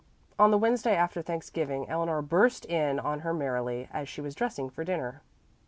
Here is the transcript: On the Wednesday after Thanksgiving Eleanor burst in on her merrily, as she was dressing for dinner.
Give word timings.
On 0.39 0.49
the 0.49 0.57
Wednesday 0.57 0.95
after 0.95 1.21
Thanksgiving 1.21 1.87
Eleanor 1.87 2.23
burst 2.23 2.65
in 2.65 2.99
on 2.99 3.19
her 3.19 3.35
merrily, 3.35 3.87
as 3.93 4.09
she 4.09 4.19
was 4.19 4.33
dressing 4.33 4.67
for 4.67 4.83
dinner. 4.83 5.21